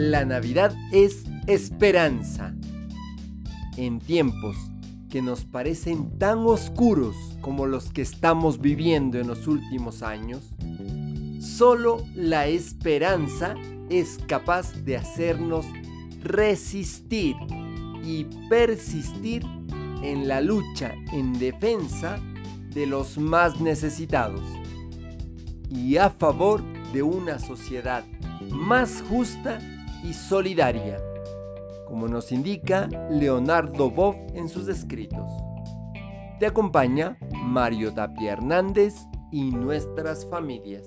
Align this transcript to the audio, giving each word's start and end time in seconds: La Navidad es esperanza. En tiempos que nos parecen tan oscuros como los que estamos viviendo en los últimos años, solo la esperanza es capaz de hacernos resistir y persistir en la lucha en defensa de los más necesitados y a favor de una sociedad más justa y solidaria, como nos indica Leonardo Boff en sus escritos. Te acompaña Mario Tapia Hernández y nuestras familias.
La 0.00 0.24
Navidad 0.24 0.76
es 0.92 1.24
esperanza. 1.48 2.54
En 3.76 3.98
tiempos 3.98 4.56
que 5.10 5.22
nos 5.22 5.44
parecen 5.44 6.20
tan 6.20 6.38
oscuros 6.46 7.16
como 7.40 7.66
los 7.66 7.90
que 7.90 8.02
estamos 8.02 8.60
viviendo 8.60 9.18
en 9.18 9.26
los 9.26 9.48
últimos 9.48 10.04
años, 10.04 10.54
solo 11.40 12.06
la 12.14 12.46
esperanza 12.46 13.56
es 13.90 14.20
capaz 14.28 14.72
de 14.84 14.98
hacernos 14.98 15.66
resistir 16.22 17.34
y 18.04 18.24
persistir 18.48 19.44
en 20.04 20.28
la 20.28 20.40
lucha 20.40 20.94
en 21.12 21.32
defensa 21.40 22.20
de 22.72 22.86
los 22.86 23.18
más 23.18 23.60
necesitados 23.60 24.42
y 25.68 25.96
a 25.96 26.08
favor 26.08 26.62
de 26.92 27.02
una 27.02 27.40
sociedad 27.40 28.04
más 28.52 29.02
justa 29.08 29.58
y 30.04 30.12
solidaria, 30.12 30.98
como 31.86 32.08
nos 32.08 32.32
indica 32.32 32.88
Leonardo 33.10 33.90
Boff 33.90 34.16
en 34.34 34.48
sus 34.48 34.68
escritos. 34.68 35.30
Te 36.38 36.46
acompaña 36.46 37.18
Mario 37.44 37.92
Tapia 37.92 38.32
Hernández 38.32 38.94
y 39.32 39.50
nuestras 39.50 40.24
familias. 40.30 40.86